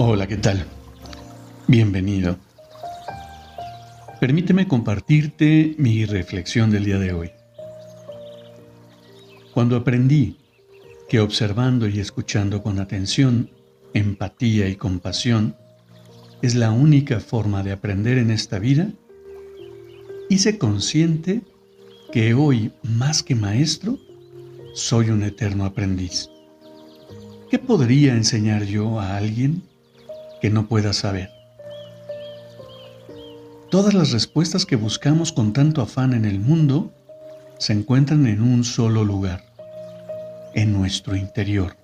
[0.00, 0.64] Hola, ¿qué tal?
[1.66, 2.36] Bienvenido.
[4.20, 7.30] Permíteme compartirte mi reflexión del día de hoy.
[9.52, 10.36] Cuando aprendí
[11.08, 13.50] que observando y escuchando con atención,
[13.92, 15.56] empatía y compasión
[16.42, 18.92] es la única forma de aprender en esta vida,
[20.30, 21.40] hice consciente
[22.12, 23.98] que hoy, más que maestro,
[24.74, 26.30] soy un eterno aprendiz.
[27.50, 29.64] ¿Qué podría enseñar yo a alguien
[30.40, 31.30] que no pueda saber.
[33.70, 36.90] Todas las respuestas que buscamos con tanto afán en el mundo
[37.58, 39.44] se encuentran en un solo lugar,
[40.54, 41.76] en nuestro interior.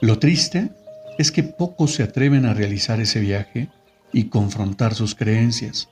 [0.00, 0.70] Lo triste
[1.18, 3.68] es que pocos se atreven a realizar ese viaje
[4.12, 5.88] y confrontar sus creencias.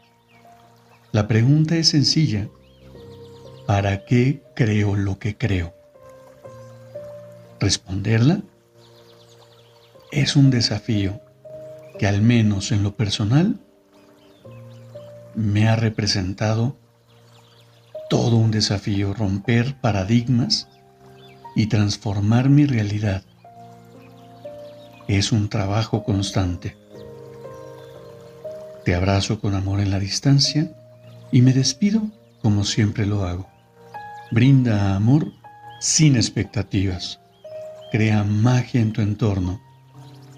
[1.12, 2.48] La pregunta es sencilla.
[3.66, 5.74] ¿Para qué creo lo que creo?
[7.60, 8.42] Responderla
[10.12, 11.20] es un desafío
[11.98, 13.60] que al menos en lo personal
[15.34, 16.76] me ha representado
[18.10, 20.68] todo un desafío romper paradigmas
[21.56, 23.22] y transformar mi realidad.
[25.08, 26.76] Es un trabajo constante.
[28.84, 30.70] Te abrazo con amor en la distancia
[31.32, 32.02] y me despido
[32.42, 33.48] como siempre lo hago.
[34.30, 35.32] Brinda amor
[35.80, 37.20] sin expectativas.
[37.90, 39.60] Crea magia en tu entorno